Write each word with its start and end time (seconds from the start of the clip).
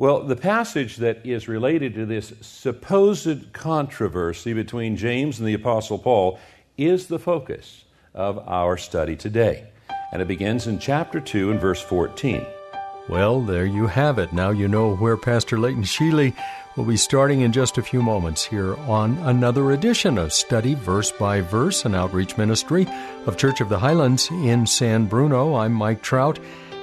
Well, 0.00 0.22
the 0.22 0.34
passage 0.34 0.96
that 0.96 1.26
is 1.26 1.46
related 1.46 1.92
to 1.92 2.06
this 2.06 2.32
supposed 2.40 3.52
controversy 3.52 4.54
between 4.54 4.96
James 4.96 5.38
and 5.38 5.46
the 5.46 5.52
Apostle 5.52 5.98
Paul 5.98 6.40
is 6.78 7.08
the 7.08 7.18
focus 7.18 7.84
of 8.14 8.38
our 8.48 8.78
study 8.78 9.14
today. 9.14 9.70
And 10.10 10.22
it 10.22 10.26
begins 10.26 10.66
in 10.66 10.78
chapter 10.78 11.20
2 11.20 11.50
and 11.50 11.60
verse 11.60 11.82
14. 11.82 12.46
Well, 13.10 13.42
there 13.42 13.66
you 13.66 13.88
have 13.88 14.18
it. 14.18 14.32
Now 14.32 14.48
you 14.48 14.68
know 14.68 14.96
where 14.96 15.18
Pastor 15.18 15.58
Leighton 15.58 15.82
Sheely 15.82 16.34
will 16.78 16.86
be 16.86 16.96
starting 16.96 17.42
in 17.42 17.52
just 17.52 17.76
a 17.76 17.82
few 17.82 18.02
moments 18.02 18.42
here 18.42 18.76
on 18.88 19.18
another 19.18 19.72
edition 19.72 20.16
of 20.16 20.32
Study 20.32 20.72
Verse 20.72 21.12
by 21.12 21.42
Verse, 21.42 21.84
an 21.84 21.94
outreach 21.94 22.38
ministry 22.38 22.86
of 23.26 23.36
Church 23.36 23.60
of 23.60 23.68
the 23.68 23.80
Highlands 23.80 24.30
in 24.30 24.66
San 24.66 25.04
Bruno. 25.04 25.56
I'm 25.56 25.74
Mike 25.74 26.00
Trout. 26.00 26.38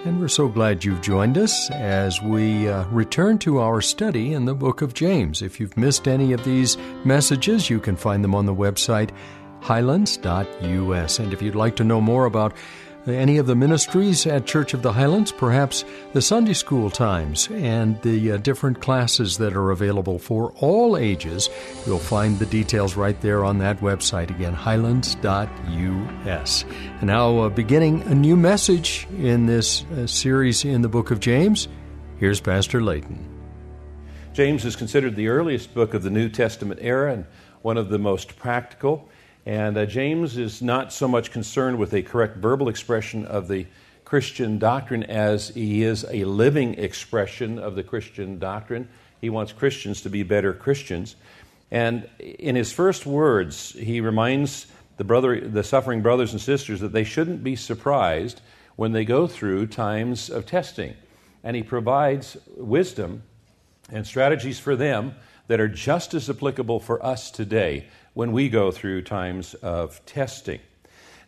And 0.08 0.22
we're 0.22 0.30
so 0.30 0.48
glad 0.48 0.86
you've 0.86 1.02
joined 1.02 1.38
us 1.38 1.70
as 1.70 2.22
we 2.22 2.70
uh, 2.70 2.86
return 2.86 3.38
to 3.40 3.60
our 3.60 3.82
study 3.82 4.32
in 4.32 4.46
the 4.46 4.56
book 4.56 4.82
of 4.82 4.94
James. 4.94 5.42
If 5.42 5.60
you've 5.60 5.76
missed 5.76 6.08
any 6.08 6.32
of 6.32 6.46
these 6.46 6.78
messages, 7.04 7.70
you 7.70 7.82
can 7.82 7.98
find 7.98 8.24
them 8.24 8.34
on 8.34 8.46
the 8.46 8.56
website 8.56 9.10
highlands.us. 9.60 11.20
And 11.20 11.34
if 11.34 11.42
you'd 11.42 11.56
like 11.56 11.76
to 11.76 11.84
know 11.84 12.00
more 12.00 12.24
about 12.24 12.56
any 13.16 13.38
of 13.38 13.48
the 13.48 13.56
ministries 13.56 14.26
at 14.26 14.46
Church 14.46 14.74
of 14.74 14.82
the 14.82 14.94
Highlands, 14.94 15.32
perhaps 15.32 15.86
the 16.14 16.22
Sunday 16.22 16.54
school 16.54 16.90
times 16.90 17.48
and 17.52 18.02
the 18.02 18.34
uh, 18.34 18.38
different 18.38 18.82
classes 18.82 19.38
that 19.38 19.56
are 19.56 19.72
available 19.72 20.20
for 20.20 20.52
all 20.58 20.98
ages. 20.98 21.50
You'll 21.86 22.00
find 22.00 22.40
the 22.40 22.46
details 22.46 22.96
right 22.96 23.20
there 23.22 23.46
on 23.46 23.60
that 23.60 23.80
website 23.80 24.30
again, 24.30 24.54
highlands.us. 24.54 26.66
And 27.00 27.04
now, 27.04 27.40
uh, 27.40 27.50
beginning 27.50 28.02
a 28.04 28.16
new 28.16 28.36
message 28.36 29.08
in 29.18 29.46
this 29.46 29.84
uh, 29.86 30.08
series 30.08 30.66
in 30.66 30.82
the 30.82 30.90
book 30.90 31.12
of 31.12 31.20
James, 31.20 31.68
here's 32.20 32.42
Pastor 32.42 32.82
Leighton. 32.82 33.34
James 34.34 34.66
is 34.66 34.76
considered 34.76 35.16
the 35.16 35.30
earliest 35.30 35.74
book 35.74 35.94
of 35.94 36.04
the 36.04 36.12
New 36.12 36.30
Testament 36.30 36.80
era 36.84 37.14
and 37.14 37.26
one 37.64 37.78
of 37.78 37.90
the 37.90 37.98
most 37.98 38.38
practical. 38.38 39.10
And 39.48 39.78
uh, 39.78 39.86
James 39.86 40.38
is 40.38 40.62
not 40.62 40.92
so 40.92 41.08
much 41.08 41.32
concerned 41.32 41.80
with 41.80 41.94
a 41.94 42.02
correct 42.02 42.36
verbal 42.36 42.68
expression 42.68 43.26
of 43.26 43.48
the 43.48 43.66
Christian 44.04 44.60
doctrine 44.60 45.04
as 45.04 45.48
he 45.48 45.84
is 45.84 46.06
a 46.12 46.26
living 46.26 46.74
expression 46.74 47.58
of 47.58 47.76
the 47.76 47.82
Christian 47.82 48.40
doctrine. 48.40 48.90
He 49.22 49.30
wants 49.30 49.54
Christians 49.54 50.02
to 50.02 50.10
be 50.10 50.24
better 50.24 50.52
Christians. 50.52 51.16
And 51.72 52.10
in 52.20 52.58
his 52.58 52.74
first 52.74 53.06
words, 53.06 53.72
he 53.72 54.02
reminds 54.02 54.68
the, 54.98 55.06
brother, 55.06 55.40
the 55.40 55.64
suffering 55.64 56.02
brothers 56.02 56.34
and 56.34 56.42
sisters 56.42 56.82
that 56.82 56.92
they 56.92 57.06
shouldn't 57.06 57.42
be 57.42 57.56
surprised 57.56 58.42
when 58.76 58.92
they 58.92 59.06
go 59.06 59.28
through 59.28 59.68
times 59.68 60.30
of 60.30 60.46
testing. 60.46 60.94
And 61.42 61.56
he 61.56 61.64
provides 61.64 62.36
wisdom 62.58 63.24
and 63.90 64.06
strategies 64.06 64.60
for 64.60 64.76
them 64.76 65.16
that 65.48 65.60
are 65.60 65.68
just 65.68 66.14
as 66.14 66.30
applicable 66.30 66.80
for 66.80 67.04
us 67.06 67.32
today 67.32 67.88
when 68.14 68.32
we 68.32 68.50
go 68.50 68.72
through 68.72 69.02
times 69.02 69.54
of 69.56 70.04
testing. 70.06 70.60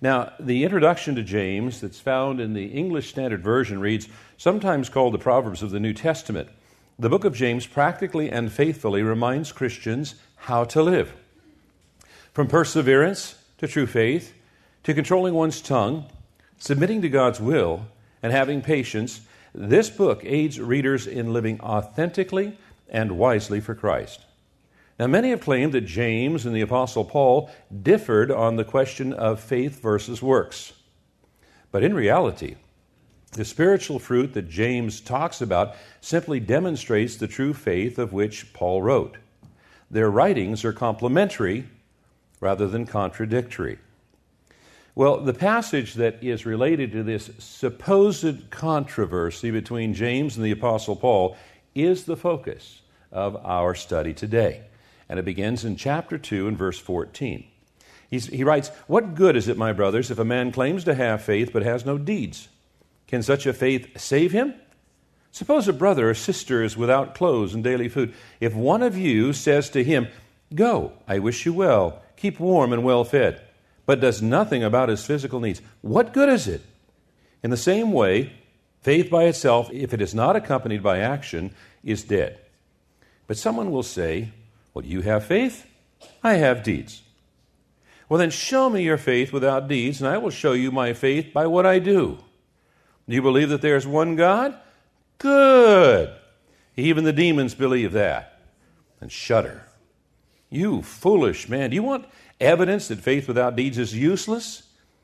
Now, 0.02 0.34
the 0.40 0.64
introduction 0.64 1.16
to 1.16 1.24
James 1.24 1.82
that's 1.82 2.00
found 2.00 2.40
in 2.40 2.54
the 2.54 2.68
English 2.68 3.10
Standard 3.10 3.44
Version 3.44 3.80
reads, 3.80 4.08
sometimes 4.38 4.90
called 4.90 5.14
the 5.14 5.20
Proverbs 5.20 5.62
of 5.62 5.72
the 5.72 5.80
New 5.80 5.94
Testament. 5.94 6.50
The 6.98 7.10
book 7.10 7.26
of 7.26 7.36
James 7.36 7.68
practically 7.68 8.30
and 8.30 8.52
faithfully 8.52 9.04
reminds 9.04 9.52
Christians 9.52 10.16
how 10.36 10.64
to 10.66 10.82
live. 10.82 11.14
From 12.34 12.48
perseverance 12.48 13.36
to 13.58 13.68
true 13.68 13.88
faith, 13.88 14.34
to 14.84 14.94
controlling 14.94 15.34
one's 15.34 15.62
tongue, 15.62 16.06
submitting 16.58 17.02
to 17.02 17.10
God's 17.10 17.42
will, 17.42 17.86
and 18.24 18.32
having 18.32 18.62
patience, 18.62 19.22
this 19.54 19.90
book 19.90 20.22
aids 20.24 20.60
readers 20.60 21.08
in 21.08 21.34
living 21.34 21.60
authentically 21.62 22.58
and 22.90 23.18
wisely 23.18 23.60
for 23.60 23.76
Christ. 23.76 24.26
Now, 25.00 25.08
many 25.08 25.30
have 25.30 25.42
claimed 25.42 25.74
that 25.74 25.86
James 25.86 26.46
and 26.46 26.54
the 26.54 26.62
Apostle 26.62 27.06
Paul 27.06 27.50
differed 27.82 28.32
on 28.32 28.58
the 28.58 28.66
question 28.66 29.14
of 29.14 29.40
faith 29.40 29.82
versus 29.82 30.22
works. 30.22 30.74
But 31.72 31.84
in 31.84 31.94
reality, 31.94 32.56
the 33.32 33.46
spiritual 33.46 34.00
fruit 34.00 34.34
that 34.34 34.50
James 34.50 35.00
talks 35.00 35.40
about 35.40 35.76
simply 36.02 36.40
demonstrates 36.40 37.16
the 37.16 37.28
true 37.28 37.54
faith 37.54 37.98
of 38.00 38.12
which 38.12 38.52
Paul 38.54 38.82
wrote. 38.82 39.18
Their 39.90 40.10
writings 40.10 40.66
are 40.66 40.74
complementary 40.74 41.66
rather 42.40 42.68
than 42.68 42.86
contradictory. 42.86 43.80
Well, 44.96 45.22
the 45.22 45.34
passage 45.34 45.94
that 45.94 46.24
is 46.24 46.46
related 46.46 46.92
to 46.92 47.04
this 47.04 47.30
supposed 47.38 48.50
controversy 48.50 49.52
between 49.52 49.94
James 49.94 50.36
and 50.36 50.46
the 50.46 50.52
Apostle 50.52 50.96
Paul 50.96 51.38
is 51.76 52.06
the 52.06 52.18
focus 52.18 52.82
of 53.12 53.36
our 53.46 53.76
study 53.76 54.14
today 54.14 54.64
and 55.10 55.18
it 55.18 55.26
begins 55.26 55.66
in 55.66 55.76
chapter 55.76 56.18
2 56.18 56.48
and 56.48 56.58
verse 56.58 56.78
14. 56.78 57.46
He's, 58.10 58.28
he 58.28 58.44
writes, 58.44 58.70
What 58.88 59.16
good 59.16 59.36
is 59.36 59.48
it, 59.48 59.58
my 59.58 59.74
brothers, 59.74 60.12
if 60.12 60.20
a 60.20 60.26
man 60.26 60.52
claims 60.52 60.84
to 60.84 60.94
have 60.94 61.24
faith 61.24 61.52
but 61.52 61.64
has 61.64 61.86
no 61.86 61.98
deeds? 61.98 62.48
Can 63.08 63.24
such 63.24 63.48
a 63.48 63.54
faith 63.54 64.00
save 64.00 64.32
him? 64.32 64.54
Suppose 65.32 65.68
a 65.68 65.74
brother 65.74 66.10
or 66.10 66.14
sister 66.14 66.64
is 66.64 66.78
without 66.78 67.16
clothes 67.16 67.54
and 67.54 67.64
daily 67.64 67.90
food. 67.90 68.14
If 68.40 68.54
one 68.54 68.84
of 68.84 68.98
you 68.98 69.34
says 69.34 69.70
to 69.72 69.84
him, 69.84 70.08
Go, 70.54 70.94
I 71.08 71.20
wish 71.20 71.46
you 71.46 71.54
well, 71.54 72.02
keep 72.16 72.40
warm 72.40 72.74
and 72.74 72.84
well 72.84 73.04
fed, 73.04 73.42
but 73.86 74.00
does 74.00 74.22
nothing 74.22 74.64
about 74.64 74.90
his 74.90 75.06
physical 75.06 75.40
needs, 75.40 75.62
what 75.82 76.14
good 76.14 76.30
is 76.30 76.48
it? 76.48 76.62
In 77.44 77.52
the 77.52 77.58
same 77.58 77.92
way, 77.92 78.34
faith 78.82 79.10
by 79.10 79.26
itself, 79.26 79.70
if 79.72 79.94
it 79.94 80.02
is 80.02 80.16
not 80.16 80.36
accompanied 80.36 80.84
by 80.84 81.00
action, 81.00 81.54
is 81.84 82.04
dead. 82.04 82.40
But 83.28 83.38
someone 83.38 83.72
will 83.72 83.84
say, 83.84 84.32
well, 84.74 84.86
you 84.86 85.02
have 85.02 85.26
faith, 85.26 85.66
I 86.24 86.36
have 86.36 86.64
deeds. 86.64 87.04
Well, 88.08 88.18
then 88.18 88.32
show 88.32 88.70
me 88.70 88.84
your 88.84 88.98
faith 88.98 89.32
without 89.32 89.68
deeds, 89.68 90.02
and 90.02 90.10
I 90.10 90.18
will 90.18 90.32
show 90.32 90.54
you 90.54 90.72
my 90.72 90.94
faith 90.94 91.32
by 91.32 91.46
what 91.46 91.66
I 91.66 91.80
do. 91.80 92.18
Do 93.08 93.16
you 93.16 93.22
believe 93.22 93.50
that 93.50 93.62
there 93.62 93.76
is 93.76 93.86
one 93.86 94.16
God? 94.16 94.56
Good. 95.20 96.16
Even 96.76 97.04
the 97.04 97.14
demons 97.14 97.54
believe 97.54 97.92
that 97.92 98.40
and 99.02 99.12
shudder. 99.12 99.64
You 100.50 100.82
foolish 100.82 101.48
man, 101.48 101.70
do 101.70 101.76
you 101.76 101.84
want 101.84 102.06
evidence 102.40 102.88
that 102.88 103.00
faith 103.00 103.28
without 103.28 103.56
deeds 103.56 103.78
is 103.78 103.96
useless? 103.96 104.64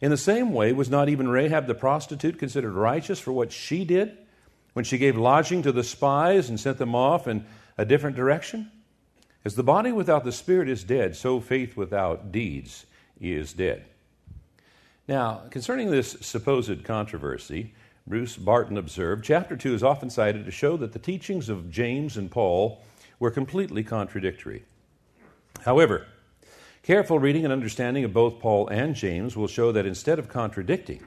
In 0.00 0.10
the 0.10 0.16
same 0.16 0.52
way, 0.52 0.72
was 0.72 0.90
not 0.90 1.08
even 1.08 1.28
Rahab 1.28 1.66
the 1.66 1.74
prostitute 1.74 2.38
considered 2.38 2.74
righteous 2.74 3.18
for 3.18 3.32
what 3.32 3.52
she 3.52 3.84
did? 3.84 4.16
when 4.76 4.84
she 4.84 4.98
gave 4.98 5.16
lodging 5.16 5.62
to 5.62 5.72
the 5.72 5.82
spies 5.82 6.50
and 6.50 6.60
sent 6.60 6.76
them 6.76 6.94
off 6.94 7.26
in 7.26 7.46
a 7.78 7.84
different 7.86 8.14
direction? 8.14 8.70
As 9.42 9.54
the 9.54 9.62
body 9.62 9.90
without 9.90 10.22
the 10.22 10.32
spirit 10.32 10.68
is 10.68 10.84
dead, 10.84 11.16
so 11.16 11.40
faith 11.40 11.78
without 11.78 12.30
deeds 12.30 12.84
is 13.18 13.54
dead. 13.54 13.86
Now, 15.08 15.44
concerning 15.48 15.90
this 15.90 16.18
supposed 16.20 16.84
controversy, 16.84 17.72
Bruce 18.06 18.36
Barton 18.36 18.76
observed 18.76 19.24
chapter 19.24 19.56
2 19.56 19.74
is 19.74 19.82
often 19.82 20.10
cited 20.10 20.44
to 20.44 20.50
show 20.50 20.76
that 20.76 20.92
the 20.92 20.98
teachings 20.98 21.48
of 21.48 21.70
James 21.70 22.18
and 22.18 22.30
Paul 22.30 22.82
were 23.18 23.30
completely 23.30 23.82
contradictory. 23.82 24.62
However, 25.64 26.06
careful 26.86 27.18
reading 27.18 27.42
and 27.42 27.52
understanding 27.52 28.04
of 28.04 28.12
both 28.12 28.38
Paul 28.38 28.68
and 28.68 28.94
James 28.94 29.36
will 29.36 29.48
show 29.48 29.72
that 29.72 29.86
instead 29.86 30.20
of 30.20 30.28
contradicting, 30.28 31.04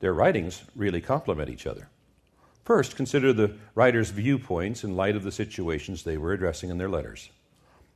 their 0.00 0.12
writings 0.12 0.64
really 0.74 1.00
complement 1.00 1.48
each 1.48 1.64
other. 1.64 1.88
First, 2.64 2.96
consider 2.96 3.32
the 3.32 3.54
writer's 3.76 4.10
viewpoints 4.10 4.82
in 4.82 4.96
light 4.96 5.14
of 5.14 5.22
the 5.22 5.30
situations 5.30 6.02
they 6.02 6.16
were 6.16 6.32
addressing 6.32 6.70
in 6.70 6.78
their 6.78 6.88
letters. 6.88 7.30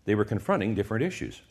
They 0.05 0.14
were 0.14 0.25
confronting 0.25 0.76
different 0.76 1.02
issues. 1.02 1.43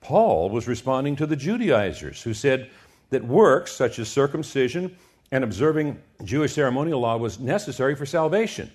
Paul 0.00 0.48
was 0.48 0.66
responding 0.66 1.14
to 1.16 1.26
the 1.26 1.36
Judaizers 1.36 2.22
who 2.22 2.32
said 2.32 2.70
that 3.10 3.22
works 3.22 3.72
such 3.72 3.98
as 3.98 4.08
circumcision 4.08 4.96
and 5.30 5.44
observing 5.44 6.00
Jewish 6.24 6.54
ceremonial 6.54 7.00
law 7.00 7.18
was 7.18 7.38
necessary 7.38 7.94
for 7.94 8.06
salvation. 8.06 8.70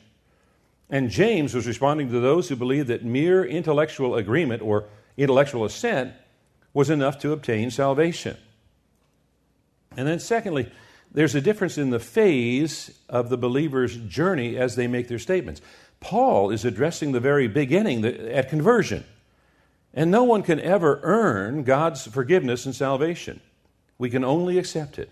And 0.91 1.09
James 1.09 1.55
was 1.55 1.65
responding 1.65 2.11
to 2.11 2.19
those 2.19 2.47
who 2.47 2.55
believed 2.55 2.89
that 2.89 3.03
mere 3.03 3.43
intellectual 3.43 4.13
agreement 4.13 4.61
or 4.61 4.85
intellectual 5.17 5.65
assent 5.65 6.13
was 6.77 6.91
enough 6.91 7.17
to 7.17 7.31
obtain 7.31 7.71
salvation. 7.71 8.37
And 9.97 10.07
then, 10.07 10.19
secondly, 10.19 10.71
there's 11.11 11.33
a 11.33 11.41
difference 11.41 11.79
in 11.79 11.89
the 11.89 11.99
phase 11.99 12.95
of 13.09 13.29
the 13.29 13.37
believer's 13.37 13.97
journey 13.97 14.57
as 14.57 14.75
they 14.75 14.85
make 14.85 15.07
their 15.07 15.17
statements. 15.17 15.59
Paul 15.99 16.51
is 16.51 16.65
addressing 16.65 17.13
the 17.13 17.19
very 17.19 17.47
beginning 17.47 18.05
at 18.05 18.49
conversion. 18.49 19.05
And 19.91 20.11
no 20.11 20.23
one 20.23 20.43
can 20.43 20.59
ever 20.59 20.99
earn 21.01 21.63
God's 21.63 22.05
forgiveness 22.05 22.67
and 22.67 22.75
salvation. 22.75 23.39
We 23.97 24.11
can 24.11 24.23
only 24.23 24.59
accept 24.59 24.99
it. 24.99 25.09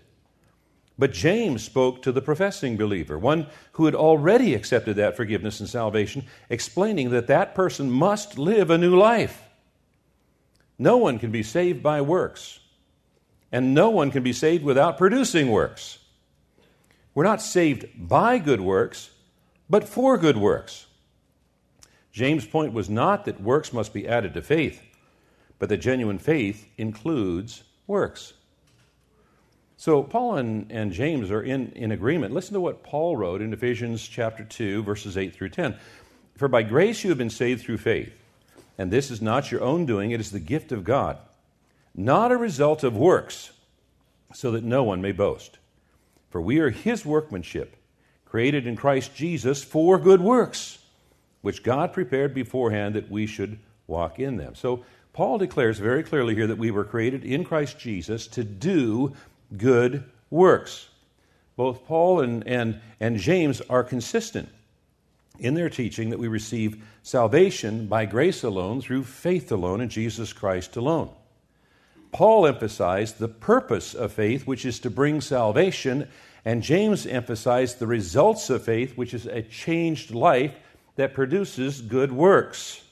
But 0.96 1.12
James 1.12 1.64
spoke 1.64 2.00
to 2.02 2.12
the 2.12 2.22
professing 2.22 2.76
believer, 2.76 3.18
one 3.18 3.48
who 3.72 3.86
had 3.86 3.96
already 3.96 4.54
accepted 4.54 4.94
that 4.96 5.16
forgiveness 5.16 5.58
and 5.58 5.68
salvation, 5.68 6.26
explaining 6.48 7.10
that 7.10 7.26
that 7.26 7.56
person 7.56 7.90
must 7.90 8.38
live 8.38 8.70
a 8.70 8.78
new 8.78 8.96
life. 8.96 9.45
No 10.78 10.96
one 10.96 11.18
can 11.18 11.30
be 11.30 11.42
saved 11.42 11.82
by 11.82 12.00
works, 12.00 12.60
and 13.50 13.74
no 13.74 13.90
one 13.90 14.10
can 14.10 14.22
be 14.22 14.32
saved 14.32 14.64
without 14.64 14.98
producing 14.98 15.50
works. 15.50 15.98
We're 17.14 17.24
not 17.24 17.40
saved 17.40 17.86
by 17.96 18.38
good 18.38 18.60
works, 18.60 19.10
but 19.70 19.88
for 19.88 20.18
good 20.18 20.36
works. 20.36 20.86
James' 22.12 22.46
point 22.46 22.72
was 22.72 22.90
not 22.90 23.24
that 23.24 23.40
works 23.40 23.72
must 23.72 23.92
be 23.94 24.06
added 24.06 24.34
to 24.34 24.42
faith, 24.42 24.82
but 25.58 25.68
that 25.68 25.78
genuine 25.78 26.18
faith 26.18 26.66
includes 26.76 27.62
works. 27.86 28.34
So 29.78 30.02
Paul 30.02 30.36
and, 30.36 30.72
and 30.72 30.92
James 30.92 31.30
are 31.30 31.42
in, 31.42 31.72
in 31.72 31.92
agreement. 31.92 32.32
Listen 32.32 32.54
to 32.54 32.60
what 32.60 32.82
Paul 32.82 33.16
wrote 33.16 33.42
in 33.42 33.52
Ephesians 33.52 34.06
chapter 34.06 34.44
2, 34.44 34.82
verses 34.82 35.18
8 35.18 35.34
through 35.34 35.50
10. 35.50 35.76
For 36.36 36.48
by 36.48 36.62
grace 36.62 37.04
you 37.04 37.10
have 37.10 37.18
been 37.18 37.30
saved 37.30 37.62
through 37.62 37.78
faith, 37.78 38.12
and 38.78 38.90
this 38.90 39.10
is 39.10 39.22
not 39.22 39.50
your 39.50 39.62
own 39.62 39.86
doing, 39.86 40.10
it 40.10 40.20
is 40.20 40.30
the 40.30 40.40
gift 40.40 40.72
of 40.72 40.84
God, 40.84 41.18
not 41.94 42.32
a 42.32 42.36
result 42.36 42.84
of 42.84 42.96
works, 42.96 43.52
so 44.34 44.50
that 44.50 44.64
no 44.64 44.82
one 44.82 45.00
may 45.00 45.12
boast. 45.12 45.58
For 46.30 46.40
we 46.40 46.58
are 46.58 46.70
his 46.70 47.06
workmanship, 47.06 47.76
created 48.24 48.66
in 48.66 48.76
Christ 48.76 49.14
Jesus 49.14 49.64
for 49.64 49.98
good 49.98 50.20
works, 50.20 50.78
which 51.40 51.62
God 51.62 51.92
prepared 51.92 52.34
beforehand 52.34 52.94
that 52.94 53.10
we 53.10 53.26
should 53.26 53.58
walk 53.86 54.18
in 54.18 54.36
them. 54.36 54.54
So 54.54 54.84
Paul 55.12 55.38
declares 55.38 55.78
very 55.78 56.02
clearly 56.02 56.34
here 56.34 56.48
that 56.48 56.58
we 56.58 56.70
were 56.70 56.84
created 56.84 57.24
in 57.24 57.44
Christ 57.44 57.78
Jesus 57.78 58.26
to 58.28 58.44
do 58.44 59.14
good 59.56 60.04
works. 60.28 60.88
Both 61.56 61.86
Paul 61.86 62.20
and, 62.20 62.46
and, 62.46 62.80
and 63.00 63.16
James 63.16 63.62
are 63.62 63.82
consistent 63.82 64.50
in 65.38 65.54
their 65.54 65.68
teaching 65.68 66.10
that 66.10 66.18
we 66.18 66.28
receive 66.28 66.82
salvation 67.02 67.86
by 67.86 68.06
grace 68.06 68.42
alone, 68.42 68.80
through 68.80 69.04
faith 69.04 69.50
alone, 69.52 69.80
in 69.80 69.88
Jesus 69.88 70.32
Christ 70.32 70.76
alone. 70.76 71.10
Paul 72.12 72.46
emphasized 72.46 73.18
the 73.18 73.28
purpose 73.28 73.94
of 73.94 74.12
faith, 74.12 74.46
which 74.46 74.64
is 74.64 74.80
to 74.80 74.90
bring 74.90 75.20
salvation, 75.20 76.08
and 76.44 76.62
James 76.62 77.06
emphasized 77.06 77.78
the 77.78 77.86
results 77.86 78.48
of 78.50 78.64
faith, 78.64 78.96
which 78.96 79.12
is 79.12 79.26
a 79.26 79.42
changed 79.42 80.12
life 80.12 80.54
that 80.96 81.14
produces 81.14 81.80
good 81.80 82.12
works. 82.12 82.82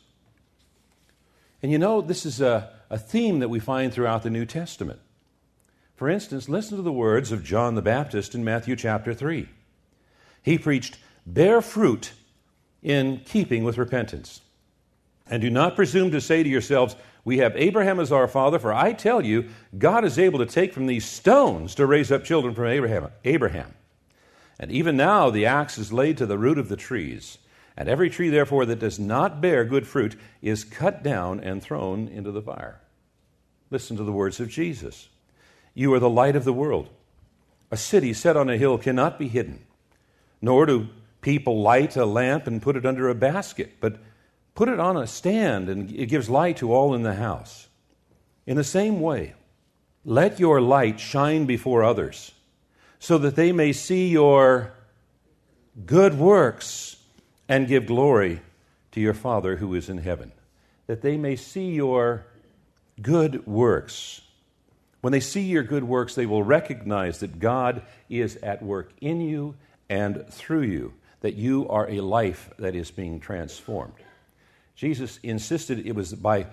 And 1.62 1.72
you 1.72 1.78
know, 1.78 2.00
this 2.00 2.26
is 2.26 2.40
a, 2.40 2.70
a 2.90 2.98
theme 2.98 3.38
that 3.38 3.48
we 3.48 3.60
find 3.60 3.92
throughout 3.92 4.22
the 4.22 4.30
New 4.30 4.44
Testament. 4.44 5.00
For 5.96 6.10
instance, 6.10 6.48
listen 6.48 6.76
to 6.76 6.82
the 6.82 6.92
words 6.92 7.32
of 7.32 7.44
John 7.44 7.76
the 7.76 7.82
Baptist 7.82 8.34
in 8.34 8.44
Matthew 8.44 8.76
chapter 8.76 9.14
3. 9.14 9.48
He 10.42 10.58
preached, 10.58 10.98
Bear 11.24 11.62
fruit 11.62 12.12
in 12.84 13.22
keeping 13.24 13.64
with 13.64 13.78
repentance. 13.78 14.42
And 15.26 15.40
do 15.40 15.50
not 15.50 15.74
presume 15.74 16.10
to 16.12 16.20
say 16.20 16.42
to 16.42 16.48
yourselves, 16.48 16.94
We 17.24 17.38
have 17.38 17.56
Abraham 17.56 17.98
as 17.98 18.12
our 18.12 18.28
father, 18.28 18.58
for 18.58 18.72
I 18.72 18.92
tell 18.92 19.24
you, 19.24 19.48
God 19.76 20.04
is 20.04 20.18
able 20.18 20.38
to 20.38 20.46
take 20.46 20.74
from 20.74 20.86
these 20.86 21.06
stones 21.06 21.74
to 21.76 21.86
raise 21.86 22.12
up 22.12 22.24
children 22.24 22.54
from 22.54 22.66
Abraham. 22.66 23.08
Abraham. 23.24 23.74
And 24.60 24.70
even 24.70 24.96
now 24.96 25.30
the 25.30 25.46
axe 25.46 25.78
is 25.78 25.92
laid 25.92 26.18
to 26.18 26.26
the 26.26 26.38
root 26.38 26.58
of 26.58 26.68
the 26.68 26.76
trees. 26.76 27.38
And 27.76 27.88
every 27.88 28.08
tree, 28.08 28.28
therefore, 28.28 28.66
that 28.66 28.78
does 28.78 29.00
not 29.00 29.40
bear 29.40 29.64
good 29.64 29.86
fruit 29.86 30.14
is 30.40 30.62
cut 30.62 31.02
down 31.02 31.40
and 31.40 31.60
thrown 31.60 32.06
into 32.06 32.30
the 32.30 32.42
fire. 32.42 32.80
Listen 33.70 33.96
to 33.96 34.04
the 34.04 34.12
words 34.12 34.38
of 34.38 34.48
Jesus. 34.48 35.08
You 35.72 35.92
are 35.94 35.98
the 35.98 36.10
light 36.10 36.36
of 36.36 36.44
the 36.44 36.52
world. 36.52 36.90
A 37.72 37.76
city 37.76 38.12
set 38.12 38.36
on 38.36 38.48
a 38.48 38.58
hill 38.58 38.78
cannot 38.78 39.18
be 39.18 39.26
hidden, 39.26 39.64
nor 40.40 40.66
do 40.66 40.88
people 41.24 41.60
light 41.60 41.96
a 41.96 42.06
lamp 42.06 42.46
and 42.46 42.62
put 42.62 42.76
it 42.76 42.86
under 42.86 43.08
a 43.08 43.14
basket, 43.16 43.72
but 43.80 43.98
put 44.54 44.68
it 44.68 44.78
on 44.78 44.96
a 44.96 45.08
stand 45.08 45.68
and 45.68 45.90
it 45.90 46.06
gives 46.06 46.30
light 46.30 46.58
to 46.58 46.72
all 46.72 46.94
in 46.94 47.02
the 47.02 47.14
house. 47.14 47.66
In 48.46 48.56
the 48.56 48.62
same 48.62 49.00
way, 49.00 49.34
let 50.04 50.38
your 50.38 50.60
light 50.60 51.00
shine 51.00 51.46
before 51.46 51.82
others, 51.82 52.30
so 53.00 53.18
that 53.18 53.34
they 53.34 53.50
may 53.50 53.72
see 53.72 54.08
your 54.08 54.72
good 55.84 56.16
works 56.16 56.96
and 57.48 57.66
give 57.66 57.86
glory 57.86 58.40
to 58.92 59.00
your 59.00 59.14
Father 59.14 59.56
who 59.56 59.74
is 59.74 59.88
in 59.88 59.98
heaven. 59.98 60.30
That 60.86 61.02
they 61.02 61.16
may 61.16 61.34
see 61.34 61.72
your 61.72 62.26
good 63.00 63.46
works 63.46 64.20
when 65.04 65.12
they 65.12 65.20
see 65.20 65.42
your 65.42 65.64
good 65.64 65.84
works, 65.84 66.14
they 66.14 66.24
will 66.24 66.42
recognize 66.42 67.20
that 67.20 67.38
God 67.38 67.82
is 68.08 68.36
at 68.36 68.62
work 68.62 68.90
in 69.02 69.20
you 69.20 69.54
and 69.90 70.26
through 70.30 70.62
you, 70.62 70.94
that 71.24 71.36
you 71.36 71.66
are 71.70 71.88
a 71.88 72.02
life 72.02 72.50
that 72.58 72.74
is 72.74 72.90
being 72.90 73.18
transformed. 73.18 73.94
Jesus 74.76 75.18
insisted 75.22 75.86
it 75.86 75.94
was 75.94 76.12
by 76.12 76.44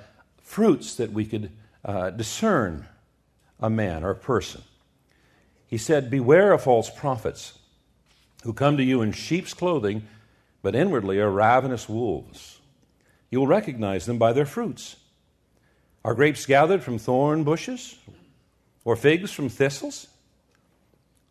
fruits 0.41 0.95
that 0.95 1.11
we 1.11 1.25
could 1.25 1.51
uh, 1.83 2.11
discern 2.11 2.87
a 3.59 3.69
man 3.69 4.05
or 4.05 4.11
a 4.11 4.15
person. 4.15 4.61
He 5.67 5.77
said, 5.77 6.09
Beware 6.09 6.53
of 6.53 6.61
false 6.61 6.89
prophets 6.89 7.59
who 8.43 8.53
come 8.53 8.77
to 8.77 8.83
you 8.83 9.01
in 9.01 9.11
sheep's 9.11 9.53
clothing, 9.53 10.07
but 10.61 10.73
inwardly 10.73 11.19
are 11.19 11.29
ravenous 11.29 11.89
wolves. 11.89 12.61
You 13.29 13.41
will 13.41 13.47
recognize 13.47 14.05
them 14.05 14.17
by 14.17 14.31
their 14.31 14.45
fruits. 14.45 14.95
Are 16.05 16.15
grapes 16.15 16.45
gathered 16.45 16.81
from 16.81 16.97
thorn 16.97 17.43
bushes 17.43 17.97
or 18.85 18.95
figs 18.95 19.33
from 19.33 19.49
thistles? 19.49 20.07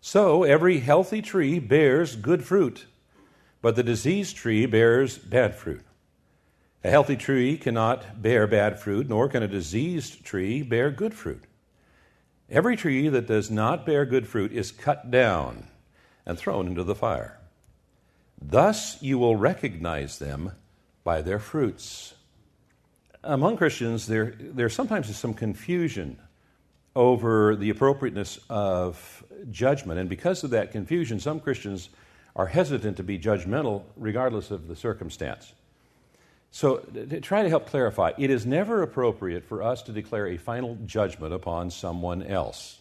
So 0.03 0.43
every 0.43 0.81
healthy 0.81 1.23
tree 1.23 1.59
bears 1.59 2.17
good 2.17 2.45
fruit, 2.45 2.85
but 3.63 3.77
the 3.77 3.83
diseased 3.83 4.37
tree 4.37 4.67
bears 4.67 5.19
bad 5.19 5.55
fruit. 5.55 5.83
A 6.83 6.91
healthy 6.91 7.17
tree 7.17 7.59
cannot 7.59 8.23
bear 8.23 8.47
bad 8.47 8.79
fruit, 8.81 9.09
nor 9.09 9.29
can 9.29 9.43
a 9.43 9.49
diseased 9.49 10.25
tree 10.25 10.63
bear 10.63 10.91
good 10.91 11.13
fruit. 11.13 11.45
Every 12.49 12.77
tree 12.77 13.09
that 13.09 13.27
does 13.27 13.51
not 13.51 13.85
bear 13.85 14.05
good 14.05 14.27
fruit 14.27 14.53
is 14.53 14.73
cut 14.73 15.11
down 15.11 15.67
and 16.25 16.39
thrown 16.39 16.67
into 16.67 16.83
the 16.83 16.95
fire. 16.95 17.39
Thus 18.41 19.01
you 19.03 19.19
will 19.19 19.37
recognize 19.37 20.19
them 20.19 20.53
by 21.05 21.21
their 21.21 21.39
fruits. 21.39 22.15
Among 23.23 23.59
Christians, 23.59 24.07
there, 24.07 24.35
there 24.39 24.71
sometimes 24.71 25.11
is 25.11 25.19
some 25.19 25.35
confusion 25.35 26.19
over 26.97 27.55
the 27.55 27.71
appropriateness 27.71 28.41
of 28.49 29.23
judgment. 29.51 30.01
And 30.01 30.09
because 30.09 30.43
of 30.43 30.51
that 30.51 30.73
confusion, 30.73 31.21
some 31.21 31.39
Christians 31.39 31.91
are 32.37 32.47
hesitant 32.47 32.97
to 32.97 33.03
be 33.03 33.19
judgmental 33.19 33.83
regardless 33.97 34.51
of 34.51 34.69
the 34.69 34.77
circumstance. 34.77 35.53
So, 36.53 36.79
to 36.79 37.21
try 37.21 37.43
to 37.43 37.49
help 37.49 37.69
clarify, 37.69 38.13
it 38.19 38.31
is 38.31 38.45
never 38.45 38.83
appropriate 38.83 39.45
for 39.45 39.63
us 39.63 39.83
to 39.83 39.93
declare 39.93 40.27
a 40.27 40.37
final 40.37 40.77
judgment 40.85 41.33
upon 41.33 41.71
someone 41.71 42.23
else 42.23 42.81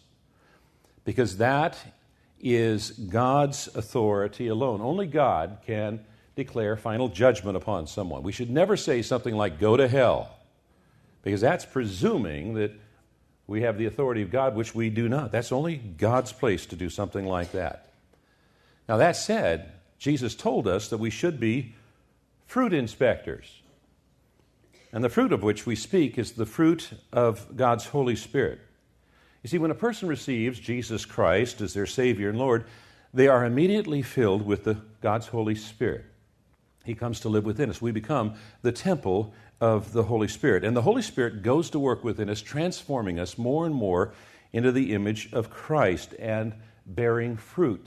because 1.04 1.36
that 1.38 1.78
is 2.40 2.90
God's 2.90 3.68
authority 3.74 4.48
alone. 4.48 4.80
Only 4.80 5.06
God 5.06 5.58
can 5.66 6.00
declare 6.36 6.76
final 6.76 7.08
judgment 7.08 7.56
upon 7.56 7.86
someone. 7.86 8.22
We 8.22 8.32
should 8.32 8.50
never 8.50 8.76
say 8.76 9.02
something 9.02 9.34
like, 9.34 9.58
go 9.58 9.76
to 9.76 9.88
hell, 9.88 10.34
because 11.22 11.40
that's 11.40 11.64
presuming 11.64 12.54
that 12.54 12.72
we 13.46 13.62
have 13.62 13.78
the 13.78 13.86
authority 13.86 14.22
of 14.22 14.30
God, 14.30 14.54
which 14.54 14.74
we 14.74 14.90
do 14.90 15.08
not. 15.08 15.32
That's 15.32 15.52
only 15.52 15.76
God's 15.76 16.32
place 16.32 16.66
to 16.66 16.76
do 16.76 16.88
something 16.88 17.26
like 17.26 17.52
that. 17.52 17.89
Now, 18.90 18.96
that 18.96 19.14
said, 19.14 19.70
Jesus 19.98 20.34
told 20.34 20.66
us 20.66 20.88
that 20.88 20.98
we 20.98 21.10
should 21.10 21.38
be 21.38 21.76
fruit 22.44 22.72
inspectors. 22.72 23.62
And 24.92 25.04
the 25.04 25.08
fruit 25.08 25.32
of 25.32 25.44
which 25.44 25.64
we 25.64 25.76
speak 25.76 26.18
is 26.18 26.32
the 26.32 26.44
fruit 26.44 26.90
of 27.12 27.56
God's 27.56 27.86
Holy 27.86 28.16
Spirit. 28.16 28.58
You 29.44 29.48
see, 29.48 29.58
when 29.58 29.70
a 29.70 29.76
person 29.76 30.08
receives 30.08 30.58
Jesus 30.58 31.04
Christ 31.04 31.60
as 31.60 31.72
their 31.72 31.86
Savior 31.86 32.30
and 32.30 32.36
Lord, 32.36 32.64
they 33.14 33.28
are 33.28 33.44
immediately 33.44 34.02
filled 34.02 34.44
with 34.44 34.64
the, 34.64 34.78
God's 35.00 35.28
Holy 35.28 35.54
Spirit. 35.54 36.04
He 36.84 36.96
comes 36.96 37.20
to 37.20 37.28
live 37.28 37.44
within 37.44 37.70
us. 37.70 37.80
We 37.80 37.92
become 37.92 38.34
the 38.62 38.72
temple 38.72 39.32
of 39.60 39.92
the 39.92 40.02
Holy 40.02 40.26
Spirit. 40.26 40.64
And 40.64 40.76
the 40.76 40.82
Holy 40.82 41.02
Spirit 41.02 41.44
goes 41.44 41.70
to 41.70 41.78
work 41.78 42.02
within 42.02 42.28
us, 42.28 42.42
transforming 42.42 43.20
us 43.20 43.38
more 43.38 43.66
and 43.66 43.74
more 43.76 44.14
into 44.52 44.72
the 44.72 44.94
image 44.94 45.32
of 45.32 45.48
Christ 45.48 46.12
and 46.18 46.54
bearing 46.84 47.36
fruit, 47.36 47.86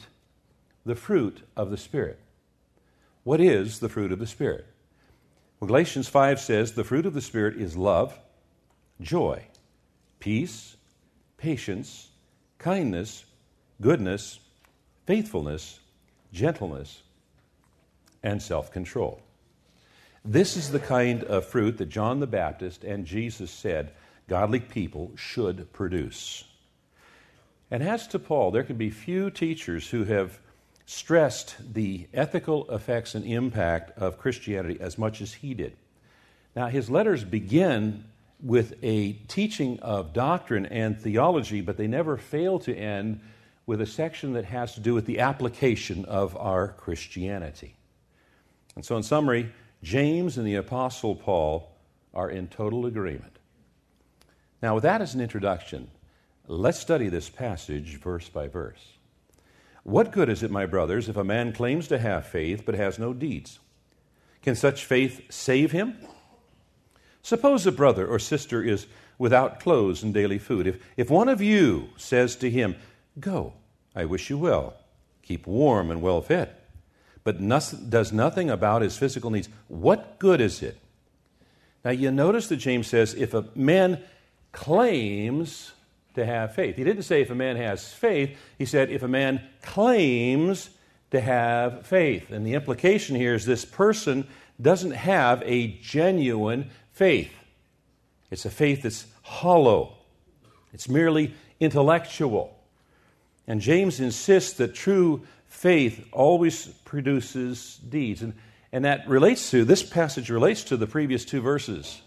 the 0.85 0.95
fruit 0.95 1.41
of 1.55 1.69
the 1.69 1.77
Spirit. 1.77 2.19
What 3.23 3.39
is 3.39 3.79
the 3.79 3.89
fruit 3.89 4.11
of 4.11 4.19
the 4.19 4.27
Spirit? 4.27 4.65
Well, 5.59 5.67
Galatians 5.67 6.09
5 6.09 6.39
says 6.39 6.73
the 6.73 6.83
fruit 6.83 7.05
of 7.05 7.13
the 7.13 7.21
Spirit 7.21 7.55
is 7.55 7.77
love, 7.77 8.19
joy, 8.99 9.43
peace, 10.19 10.75
patience, 11.37 12.09
kindness, 12.57 13.25
goodness, 13.79 14.39
faithfulness, 15.05 15.79
gentleness, 16.33 17.01
and 18.23 18.41
self 18.41 18.71
control. 18.71 19.21
This 20.25 20.55
is 20.55 20.71
the 20.71 20.79
kind 20.79 21.23
of 21.25 21.45
fruit 21.45 21.77
that 21.77 21.89
John 21.89 22.19
the 22.19 22.27
Baptist 22.27 22.83
and 22.83 23.05
Jesus 23.05 23.51
said 23.51 23.91
godly 24.29 24.61
people 24.61 25.11
should 25.15 25.71
produce. 25.73 26.45
And 27.69 27.83
as 27.83 28.07
to 28.07 28.19
Paul, 28.19 28.51
there 28.51 28.63
can 28.63 28.77
be 28.77 28.89
few 28.89 29.29
teachers 29.29 29.89
who 29.89 30.05
have 30.05 30.39
stressed 30.85 31.55
the 31.73 32.07
ethical 32.13 32.69
effects 32.69 33.15
and 33.15 33.25
impact 33.25 33.97
of 33.97 34.17
Christianity 34.17 34.77
as 34.79 34.97
much 34.97 35.21
as 35.21 35.33
he 35.33 35.53
did. 35.53 35.75
Now, 36.55 36.67
his 36.67 36.89
letters 36.89 37.23
begin 37.23 38.05
with 38.41 38.75
a 38.83 39.13
teaching 39.27 39.79
of 39.79 40.13
doctrine 40.13 40.65
and 40.65 40.99
theology, 40.99 41.61
but 41.61 41.77
they 41.77 41.87
never 41.87 42.17
fail 42.17 42.59
to 42.59 42.75
end 42.75 43.21
with 43.65 43.79
a 43.79 43.85
section 43.85 44.33
that 44.33 44.45
has 44.45 44.73
to 44.75 44.81
do 44.81 44.93
with 44.93 45.05
the 45.05 45.19
application 45.19 46.03
of 46.05 46.35
our 46.35 46.67
Christianity. 46.67 47.75
And 48.75 48.83
so, 48.83 48.97
in 48.97 49.03
summary, 49.03 49.51
James 49.81 50.37
and 50.37 50.45
the 50.45 50.55
Apostle 50.55 51.15
Paul 51.15 51.71
are 52.13 52.29
in 52.29 52.47
total 52.47 52.85
agreement. 52.85 53.37
Now, 54.61 54.75
with 54.75 54.83
that 54.83 55.01
as 55.01 55.15
an 55.15 55.21
introduction, 55.21 55.89
let's 56.47 56.79
study 56.79 57.09
this 57.09 57.29
passage 57.29 57.97
verse 57.97 58.29
by 58.29 58.47
verse. 58.47 58.81
What 59.83 60.11
good 60.11 60.29
is 60.29 60.43
it, 60.43 60.51
my 60.51 60.65
brothers, 60.65 61.09
if 61.09 61.17
a 61.17 61.23
man 61.23 61.51
claims 61.53 61.87
to 61.89 61.99
have 61.99 62.25
faith 62.25 62.63
but 62.65 62.75
has 62.75 62.97
no 62.97 63.13
deeds? 63.13 63.59
Can 64.41 64.55
such 64.55 64.85
faith 64.85 65.21
save 65.29 65.71
him? 65.71 65.97
Suppose 67.21 67.65
a 67.65 67.71
brother 67.71 68.07
or 68.07 68.19
sister 68.19 68.63
is 68.63 68.87
without 69.17 69.59
clothes 69.59 70.03
and 70.03 70.13
daily 70.13 70.37
food. 70.37 70.67
If, 70.67 70.83
if 70.97 71.09
one 71.09 71.29
of 71.29 71.41
you 71.41 71.89
says 71.97 72.35
to 72.37 72.49
him, 72.49 72.75
Go, 73.19 73.53
I 73.95 74.05
wish 74.05 74.29
you 74.29 74.37
well, 74.37 74.73
keep 75.21 75.47
warm 75.47 75.91
and 75.91 76.01
well 76.01 76.21
fed, 76.21 76.55
but 77.23 77.39
does 77.47 78.11
nothing 78.11 78.49
about 78.49 78.81
his 78.81 78.97
physical 78.97 79.29
needs, 79.29 79.49
what 79.67 80.19
good 80.19 80.41
is 80.41 80.61
it? 80.61 80.77
Now 81.85 81.91
you 81.91 82.11
notice 82.11 82.47
that 82.47 82.57
James 82.57 82.87
says, 82.87 83.13
if 83.13 83.33
a 83.33 83.45
man 83.55 84.01
claims 84.51 85.73
to 86.15 86.25
have 86.25 86.53
faith, 86.53 86.75
he 86.75 86.83
didn't 86.83 87.03
say 87.03 87.21
if 87.21 87.29
a 87.29 87.35
man 87.35 87.55
has 87.55 87.91
faith, 87.91 88.37
he 88.57 88.65
said 88.65 88.89
if 88.89 89.03
a 89.03 89.07
man 89.07 89.41
claims 89.61 90.69
to 91.11 91.21
have 91.21 91.85
faith. 91.85 92.31
And 92.31 92.45
the 92.45 92.53
implication 92.53 93.15
here 93.15 93.35
is 93.35 93.45
this 93.45 93.65
person 93.65 94.27
doesn't 94.61 94.91
have 94.91 95.41
a 95.45 95.67
genuine 95.81 96.69
faith. 96.91 97.33
It's 98.31 98.45
a 98.45 98.49
faith 98.49 98.83
that's 98.83 99.05
hollow, 99.21 99.95
it's 100.73 100.89
merely 100.89 101.33
intellectual. 101.59 102.57
And 103.45 103.61
James 103.61 103.99
insists 103.99 104.53
that 104.53 104.73
true 104.73 105.23
faith 105.47 106.07
always 106.11 106.67
produces 106.85 107.77
deeds. 107.77 108.21
And, 108.21 108.33
and 108.71 108.85
that 108.85 109.07
relates 109.07 109.51
to, 109.51 109.65
this 109.65 109.83
passage 109.83 110.29
relates 110.29 110.63
to 110.65 110.77
the 110.77 110.87
previous 110.87 111.25
two 111.25 111.41
verses, 111.41 112.01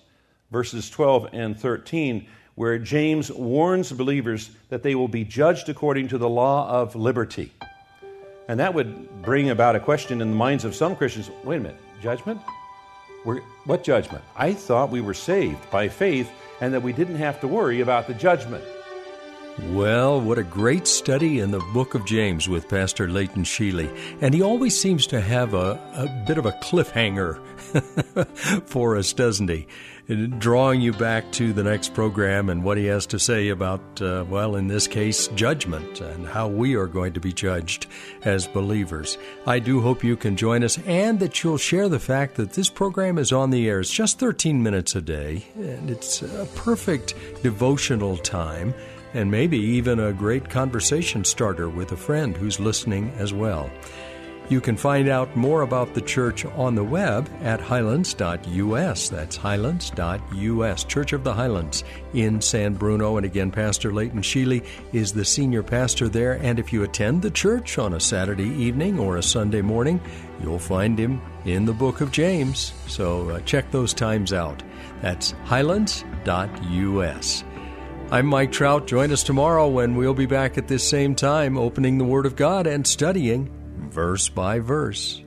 verses 0.50 0.88
12 0.90 1.28
and 1.32 1.58
13, 1.58 2.26
where 2.56 2.78
James 2.78 3.30
warns 3.30 3.92
believers 3.92 4.50
that 4.70 4.82
they 4.82 4.94
will 4.94 5.08
be 5.08 5.24
judged 5.24 5.68
according 5.68 6.08
to 6.08 6.18
the 6.18 6.28
law 6.28 6.68
of 6.68 6.96
liberty. 6.96 7.52
And 8.48 8.58
that 8.60 8.74
would 8.74 9.22
bring 9.22 9.50
about 9.50 9.76
a 9.76 9.80
question 9.80 10.20
in 10.20 10.30
the 10.30 10.36
minds 10.36 10.64
of 10.64 10.74
some 10.74 10.96
Christians 10.96 11.30
wait 11.44 11.58
a 11.58 11.60
minute, 11.60 11.80
judgment? 12.02 12.40
We're, 13.24 13.40
what 13.64 13.84
judgment? 13.84 14.24
I 14.36 14.52
thought 14.52 14.90
we 14.90 15.00
were 15.00 15.14
saved 15.14 15.70
by 15.70 15.88
faith 15.88 16.30
and 16.60 16.72
that 16.72 16.82
we 16.82 16.92
didn't 16.92 17.16
have 17.16 17.40
to 17.40 17.48
worry 17.48 17.80
about 17.80 18.06
the 18.06 18.14
judgment. 18.14 18.64
Well, 19.58 20.20
what 20.20 20.36
a 20.36 20.42
great 20.42 20.86
study 20.86 21.40
in 21.40 21.50
the 21.50 21.60
book 21.72 21.94
of 21.94 22.04
James 22.04 22.46
with 22.46 22.68
Pastor 22.68 23.08
Leighton 23.08 23.42
Sheely. 23.42 23.88
And 24.20 24.34
he 24.34 24.42
always 24.42 24.78
seems 24.78 25.06
to 25.06 25.20
have 25.20 25.54
a, 25.54 25.80
a 25.94 26.24
bit 26.26 26.36
of 26.36 26.44
a 26.44 26.52
cliffhanger 26.52 27.42
for 28.66 28.98
us, 28.98 29.14
doesn't 29.14 29.48
he? 29.48 29.66
Drawing 30.38 30.82
you 30.82 30.92
back 30.92 31.32
to 31.32 31.54
the 31.54 31.64
next 31.64 31.94
program 31.94 32.50
and 32.50 32.64
what 32.64 32.76
he 32.76 32.84
has 32.84 33.06
to 33.06 33.18
say 33.18 33.48
about, 33.48 33.80
uh, 34.02 34.26
well, 34.28 34.56
in 34.56 34.68
this 34.68 34.86
case, 34.86 35.28
judgment 35.28 36.02
and 36.02 36.28
how 36.28 36.48
we 36.48 36.74
are 36.74 36.86
going 36.86 37.14
to 37.14 37.20
be 37.20 37.32
judged 37.32 37.86
as 38.26 38.46
believers. 38.46 39.16
I 39.46 39.58
do 39.58 39.80
hope 39.80 40.04
you 40.04 40.18
can 40.18 40.36
join 40.36 40.64
us 40.64 40.78
and 40.84 41.18
that 41.20 41.42
you'll 41.42 41.56
share 41.56 41.88
the 41.88 41.98
fact 41.98 42.34
that 42.34 42.52
this 42.52 42.68
program 42.68 43.16
is 43.16 43.32
on 43.32 43.48
the 43.48 43.66
air. 43.70 43.80
It's 43.80 43.90
just 43.90 44.18
13 44.18 44.62
minutes 44.62 44.94
a 44.94 45.00
day, 45.00 45.46
and 45.54 45.88
it's 45.88 46.20
a 46.20 46.46
perfect 46.54 47.14
devotional 47.42 48.18
time 48.18 48.74
and 49.16 49.30
maybe 49.30 49.58
even 49.58 49.98
a 49.98 50.12
great 50.12 50.48
conversation 50.48 51.24
starter 51.24 51.68
with 51.68 51.92
a 51.92 51.96
friend 51.96 52.36
who's 52.36 52.60
listening 52.60 53.10
as 53.18 53.32
well. 53.32 53.70
You 54.48 54.60
can 54.60 54.76
find 54.76 55.08
out 55.08 55.34
more 55.34 55.62
about 55.62 55.94
the 55.94 56.00
church 56.00 56.44
on 56.44 56.76
the 56.76 56.84
web 56.84 57.28
at 57.42 57.60
highlands.us. 57.60 59.08
That's 59.08 59.36
highlands.us, 59.36 60.84
Church 60.84 61.12
of 61.12 61.24
the 61.24 61.34
Highlands 61.34 61.82
in 62.14 62.40
San 62.40 62.74
Bruno. 62.74 63.16
And 63.16 63.26
again, 63.26 63.50
Pastor 63.50 63.92
Leighton 63.92 64.22
Sheely 64.22 64.64
is 64.92 65.12
the 65.12 65.24
senior 65.24 65.64
pastor 65.64 66.08
there. 66.08 66.34
And 66.34 66.60
if 66.60 66.72
you 66.72 66.84
attend 66.84 67.22
the 67.22 67.30
church 67.32 67.78
on 67.78 67.94
a 67.94 68.00
Saturday 68.00 68.50
evening 68.50 69.00
or 69.00 69.16
a 69.16 69.22
Sunday 69.22 69.62
morning, 69.62 70.00
you'll 70.40 70.60
find 70.60 70.96
him 70.96 71.20
in 71.44 71.64
the 71.64 71.72
book 71.72 72.00
of 72.00 72.12
James. 72.12 72.72
So 72.86 73.30
uh, 73.30 73.40
check 73.40 73.72
those 73.72 73.92
times 73.92 74.32
out. 74.32 74.62
That's 75.02 75.32
highlands.us. 75.44 77.42
I'm 78.08 78.26
Mike 78.26 78.52
Trout. 78.52 78.86
Join 78.86 79.10
us 79.10 79.24
tomorrow 79.24 79.66
when 79.66 79.96
we'll 79.96 80.14
be 80.14 80.26
back 80.26 80.56
at 80.56 80.68
this 80.68 80.88
same 80.88 81.16
time, 81.16 81.58
opening 81.58 81.98
the 81.98 82.04
Word 82.04 82.24
of 82.24 82.36
God 82.36 82.68
and 82.68 82.86
studying 82.86 83.50
verse 83.90 84.28
by 84.28 84.60
verse. 84.60 85.22